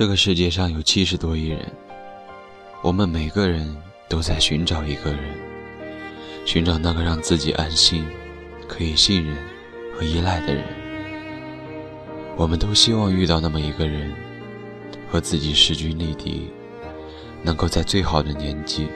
[0.00, 1.70] 这个世界上有七十多亿人，
[2.80, 3.76] 我们每个人
[4.08, 5.20] 都在寻找一个人，
[6.46, 8.06] 寻找那个让自己安心、
[8.66, 9.36] 可以信任
[9.94, 10.64] 和依赖的人。
[12.34, 14.10] 我们都希望遇到那么一个人，
[15.06, 16.50] 和自己势均力敌，
[17.42, 18.88] 能够在最好的年纪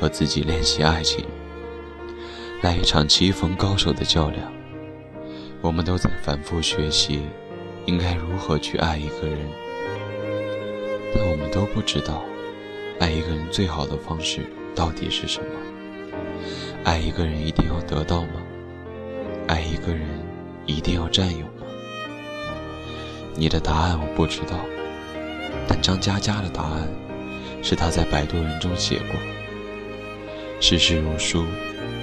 [0.00, 1.24] 和自己练习爱情，
[2.60, 4.52] 来一场棋逢高手的较量。
[5.60, 7.20] 我们都在反复学习，
[7.86, 9.38] 应该如何去爱一个人。
[11.14, 12.24] 但我们都不知道，
[12.98, 15.46] 爱一个人最好的方式到底是什么？
[16.84, 18.40] 爱一个人一定要得到吗？
[19.48, 20.06] 爱一个人
[20.66, 21.66] 一定要占有吗？
[23.34, 24.58] 你的答案我不知道，
[25.66, 26.88] 但张嘉佳的答案
[27.62, 29.20] 是他在摆渡人中写过
[30.60, 31.44] ：“世事如书，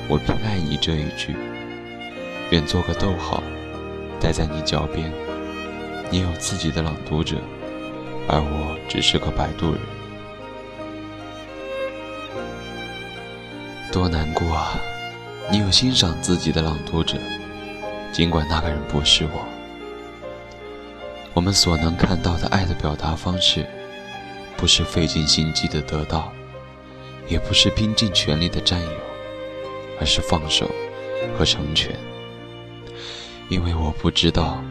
[0.08, 1.36] 我偏爱你这一句。
[2.52, 3.44] 愿做个逗号，
[4.20, 5.12] 待在你脚边。
[6.10, 7.38] 你有自己的朗读者。”
[8.28, 9.80] 而我只是个摆渡人，
[13.92, 14.80] 多难过啊！
[15.50, 17.18] 你有欣赏自己的朗读者，
[18.12, 19.46] 尽管那个人不是我。
[21.34, 23.66] 我们所能看到的爱的表达方式，
[24.58, 26.34] 不是费尽心机的得到，
[27.30, 28.92] 也不是拼尽全力的占有，
[30.02, 30.70] 而是放手
[31.38, 31.96] 和成全。
[33.48, 34.62] 因为我不知道，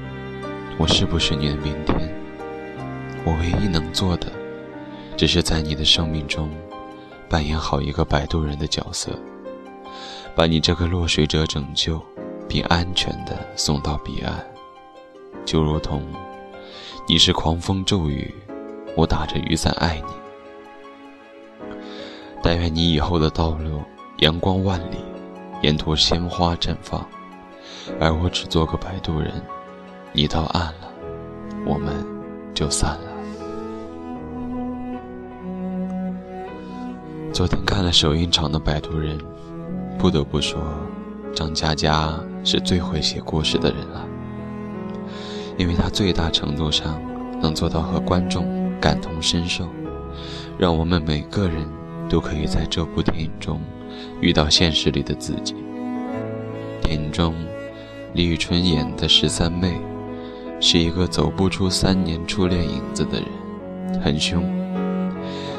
[0.76, 2.25] 我是不是你的明天。
[3.26, 4.28] 我唯一能做的，
[5.16, 6.48] 只是在你的生命中
[7.28, 9.10] 扮演好一个摆渡人的角色，
[10.36, 12.00] 把你这个落水者拯救，
[12.48, 14.46] 并安全地送到彼岸。
[15.44, 16.04] 就如同
[17.08, 18.32] 你是狂风骤雨，
[18.96, 21.66] 我打着雨伞爱你。
[22.44, 23.82] 但愿你以后的道路
[24.18, 24.98] 阳光万里，
[25.62, 27.04] 沿途鲜花绽放，
[27.98, 29.32] 而我只做个摆渡人。
[30.12, 30.88] 你到岸了，
[31.66, 31.92] 我们
[32.54, 33.05] 就散了。
[37.36, 39.18] 昨天看了首映场的《摆渡人》，
[39.98, 40.58] 不得不说，
[41.34, 44.08] 张嘉佳是最会写故事的人了。
[45.58, 46.98] 因为他最大程度上
[47.42, 49.68] 能做到和观众感同身受，
[50.56, 51.68] 让我们每个人
[52.08, 53.60] 都可以在这部电影中
[54.22, 55.54] 遇到现实里的自己。
[56.80, 57.34] 电影中，
[58.14, 59.78] 李宇春演的十三妹，
[60.58, 64.42] 是一个走不出三年初恋影子的人，很凶，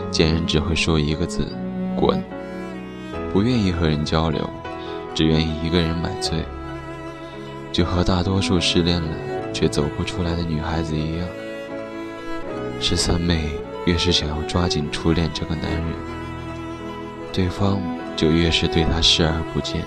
[0.10, 1.48] 见人只会说一个字。
[2.00, 2.24] 滚！
[3.34, 4.48] 不愿意和人交流，
[5.14, 6.46] 只愿意一个人买醉，
[7.72, 9.10] 就和大多数失恋了
[9.52, 11.28] 却走不出来的女孩子一样。
[12.80, 13.50] 十三妹
[13.86, 15.84] 越是想要抓紧初恋这个男人，
[17.34, 17.82] 对方
[18.16, 19.82] 就越是对她视而不见。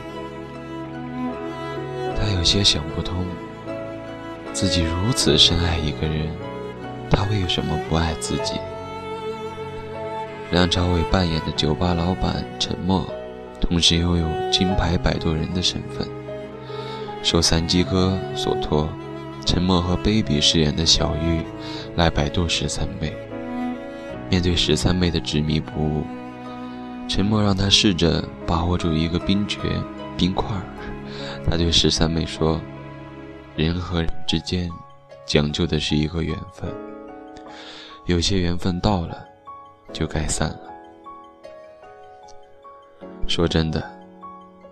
[2.16, 3.25] 她有些想不通，
[4.53, 6.28] 自己如此深爱一个人，
[7.09, 8.54] 他为什么不爱自己？
[10.50, 13.06] 梁朝伟扮演的酒吧老板陈默，
[13.60, 16.04] 同时拥有金牌摆渡人的身份。
[17.22, 18.88] 受三鸡哥所托，
[19.46, 21.42] 陈默和 Baby 饰演的小玉
[21.94, 23.12] 来摆渡十三妹。
[24.28, 26.02] 面对十三妹的执迷不悟，
[27.06, 29.58] 陈默让她试着把握住一个冰诀
[30.16, 30.48] 冰块。
[31.48, 32.60] 他对十三妹说
[33.54, 34.68] ：“人和人之间
[35.24, 36.68] 讲究的是一个缘分，
[38.06, 39.26] 有些缘分到了。”
[39.92, 40.60] 就该散了。
[43.26, 43.82] 说真的，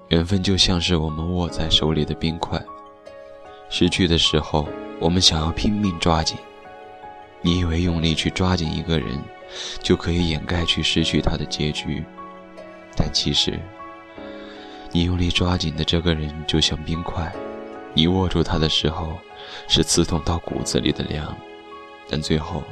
[0.09, 2.61] 缘分就像是我们握在手里的冰块，
[3.69, 4.69] 失去的时候，
[5.01, 6.37] 我们想要拼命抓紧。
[7.41, 9.17] 你以为用力去抓紧一个人，
[9.81, 12.05] 就可以掩盖去失去他的结局，
[12.97, 13.61] 但其实，
[14.91, 17.33] 你用力抓紧的这个人就像冰块，
[17.95, 19.17] 你握住他的时候，
[19.69, 21.33] 是刺痛到骨子里的凉，
[22.11, 22.65] 但最后，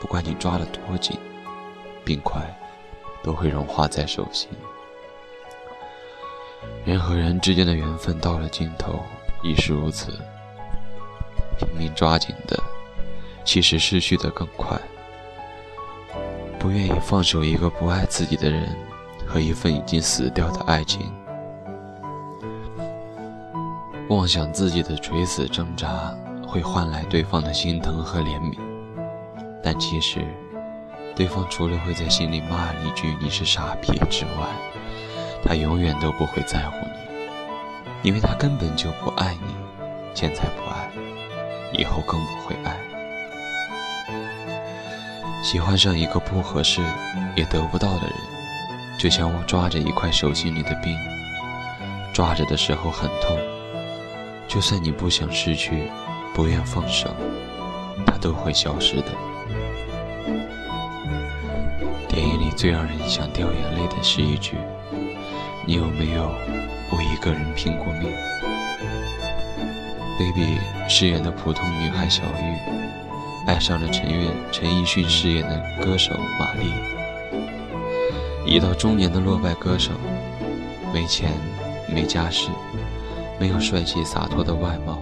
[0.00, 1.18] 不管你抓得多紧。
[2.04, 2.40] 冰块
[3.22, 4.48] 都会融化在手心。
[6.84, 9.00] 人和人之间的缘分到了尽头，
[9.42, 10.12] 亦是如此。
[11.58, 12.58] 拼命抓紧的，
[13.44, 14.80] 其实失去的更快。
[16.58, 18.76] 不愿意放手一个不爱自己的人，
[19.26, 21.12] 和一份已经死掉的爱情。
[24.08, 26.16] 妄想自己的垂死挣扎
[26.46, 28.56] 会换来对方的心疼和怜悯，
[29.62, 30.24] 但其实。
[31.18, 34.46] 对方除了会在心里骂一句“你是傻逼”之外，
[35.44, 39.52] 他永远都不会在乎你，因为他根本就不爱你，
[40.14, 40.88] 现在不爱，
[41.72, 42.76] 以后更不会爱。
[45.42, 46.80] 喜欢上一个不合适
[47.34, 48.12] 也得不到的人，
[48.96, 50.96] 就像我抓着一块手心里的冰，
[52.12, 53.36] 抓着的时候很痛，
[54.46, 55.90] 就算你不想失去，
[56.32, 57.12] 不愿放手，
[58.06, 59.06] 它都会消失的。
[62.58, 64.56] 最让人想掉眼泪的是一句
[65.64, 66.28] ：“你有没有
[66.90, 68.10] 为一个人拼过命
[70.18, 70.58] ？”Baby
[70.88, 76.72] 饰演的普通女孩小玉，爱上了陈岳陈奕迅饰演的歌手马丽。
[78.44, 79.92] 已到中年的落败歌手，
[80.92, 81.30] 没钱，
[81.88, 82.48] 没家世，
[83.38, 84.98] 没有帅气洒脱的外貌，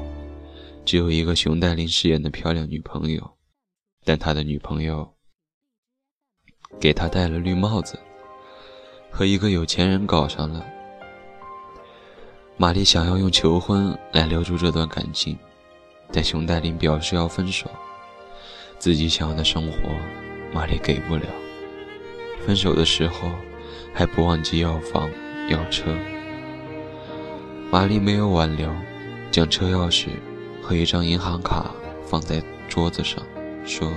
[0.85, 3.31] 只有一个熊黛林饰演的漂亮女朋友，
[4.05, 5.16] 但他的女朋友。
[6.79, 7.99] 给他戴了绿帽子，
[9.11, 10.65] 和一个有钱人搞上了。
[12.57, 15.39] 玛丽想要用求婚来留住这段感情，
[16.13, 17.71] 但熊黛林表示要分手。
[18.79, 19.79] 自己想要的生活，
[20.53, 21.25] 玛丽给不了。
[22.45, 23.31] 分手的时候，
[23.93, 25.11] 还不忘记要房
[25.49, 25.95] 要车。
[27.71, 28.71] 玛丽没有挽留，
[29.31, 30.09] 将车钥匙
[30.63, 31.71] 和一张银行卡
[32.07, 33.23] 放在桌子上，
[33.65, 33.91] 说：“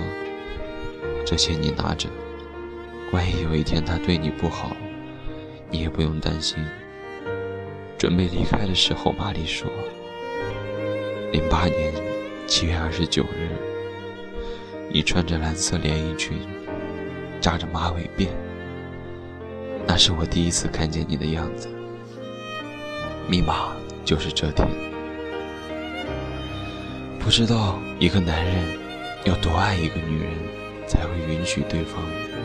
[1.24, 2.08] 这些你拿着。”
[3.12, 4.76] 万一有一天他对你不好，
[5.68, 6.64] 你也不用担心。
[7.98, 9.68] 准备离开的时候，玛丽说
[11.32, 11.92] ：“零八年
[12.46, 13.50] 七月二十九日，
[14.88, 16.38] 你穿着蓝色连衣裙，
[17.40, 18.28] 扎着马尾辫，
[19.88, 21.68] 那是我第一次看见你的样子。
[23.28, 23.72] 密码
[24.04, 24.68] 就是这天。
[27.18, 28.64] 不知道一个男人
[29.24, 30.32] 要多爱一个女人，
[30.86, 32.00] 才会允许对方。”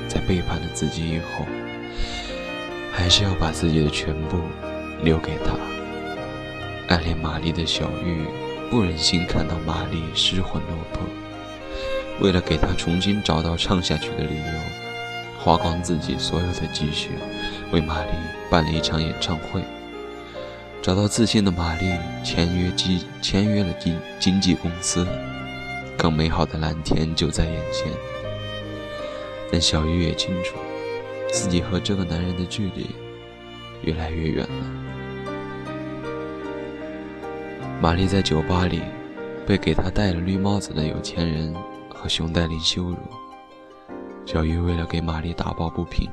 [0.07, 1.45] 在背叛了自己以后，
[2.91, 4.39] 还是要把自己的全部
[5.03, 5.55] 留给他。
[6.93, 8.25] 暗恋玛丽的小玉
[8.69, 11.03] 不忍心看到玛丽失魂落魄，
[12.21, 17.09] 为了给她重新找到唱下去的理由，花光自己所有的积蓄，
[17.71, 18.11] 为玛丽
[18.49, 19.61] 办了一场演唱会。
[20.81, 21.91] 找到自信的玛丽
[22.23, 25.07] 签约经签约了经经纪公司，
[25.97, 27.91] 更美好的蓝天就在眼前。
[29.51, 30.57] 但小玉也清楚，
[31.31, 32.87] 自己和这个男人的距离
[33.83, 34.65] 越来越远了。
[37.81, 38.81] 玛丽在酒吧里
[39.45, 41.53] 被给她戴了绿帽子的有钱人
[41.89, 42.97] 和熊黛林羞辱。
[44.25, 46.09] 小玉为了给玛丽打抱不平，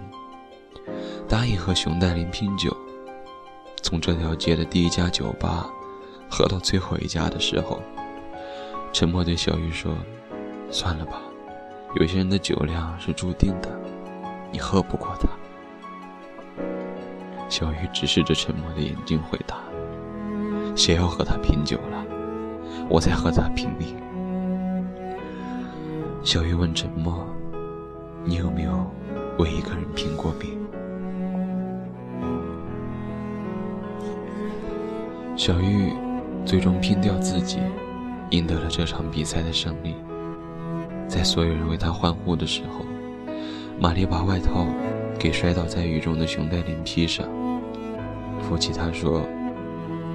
[1.27, 2.77] 答应和熊黛林拼酒。
[3.81, 5.71] 从这条街的第一家酒吧
[6.31, 7.81] 喝到最后一家的时候，
[8.93, 9.97] 沉默对小玉说
[10.71, 11.23] ：“算了吧。”
[11.95, 13.69] 有些人的酒量是注定的，
[14.51, 15.29] 你喝不过他。
[17.49, 19.59] 小玉直视着沉默的眼睛回答
[20.75, 22.03] ：“谁要和他拼酒了？
[22.89, 23.95] 我在和他拼命。”
[26.25, 27.27] 小玉问沉默
[28.25, 28.91] ：“你有没有
[29.39, 30.59] 为一个人拼过命？”
[35.37, 35.93] 小玉
[36.47, 37.59] 最终拼掉自己，
[38.31, 39.95] 赢得了这场比赛的胜利。
[41.13, 42.87] 在所有人为他欢呼的时候，
[43.79, 44.67] 玛丽把外套
[45.19, 47.27] 给摔倒在雨中的熊黛林披上，
[48.41, 49.21] 扶起他说：“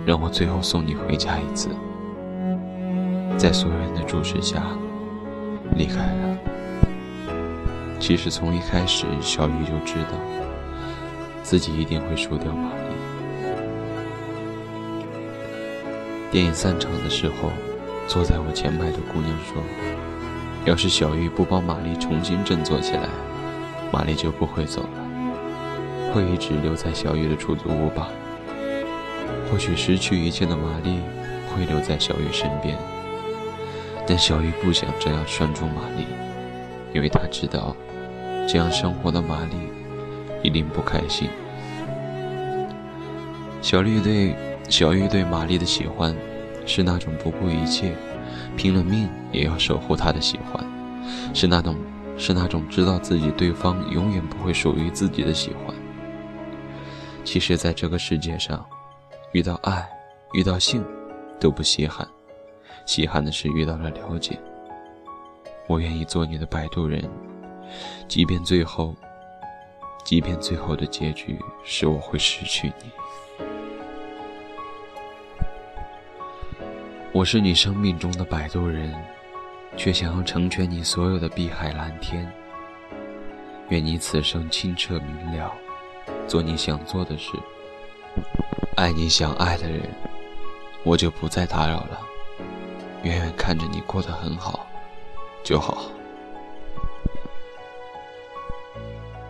[0.07, 1.69] 让我最后送你回家一次。”
[3.37, 4.63] 在所有人的注视下，
[5.75, 6.39] 离开了。
[7.99, 10.17] 其实从一开始，小雨就知道
[11.43, 12.95] 自己一定会输掉玛丽。
[16.31, 17.51] 电影散场的时候，
[18.07, 19.61] 坐在我前排的姑娘说。
[20.67, 23.07] 要是小玉不帮玛丽重新振作起来，
[23.89, 28.09] 玛丽就不会走了，会一直留在小玉的出租屋吧。
[29.49, 30.99] 或许失去一切的玛丽
[31.47, 32.77] 会留在小玉身边，
[34.05, 36.05] 但小玉不想这样拴住玛丽，
[36.93, 37.73] 因为她知道，
[38.45, 39.55] 这样生活的玛丽
[40.43, 41.29] 一定不开心。
[43.61, 44.35] 小绿对
[44.67, 46.13] 小玉对玛丽的喜欢，
[46.65, 47.93] 是那种不顾一切。
[48.57, 50.61] 拼了命也要守护他的喜欢，
[51.33, 51.77] 是那种
[52.17, 55.73] 是那种知道自己对方永远不会属于自己的喜欢。
[57.23, 58.65] 其实，在这个世界上，
[59.31, 59.87] 遇到爱、
[60.33, 60.83] 遇到性
[61.39, 62.07] 都不稀罕，
[62.85, 64.39] 稀罕的是遇到了了解。
[65.67, 67.03] 我愿意做你的摆渡人，
[68.07, 68.95] 即便最后，
[70.03, 73.46] 即便最后的结局是我会失去你。
[77.17, 78.93] 我是你生命中的摆渡人，
[79.75, 82.31] 却想要成全你所有的碧海蓝天。
[83.69, 85.51] 愿你此生清澈明了，
[86.27, 87.31] 做你想做的事，
[88.75, 89.81] 爱你想爱的人，
[90.83, 91.99] 我就不再打扰了。
[93.01, 94.67] 远远看着你过得很好，
[95.43, 95.85] 就好。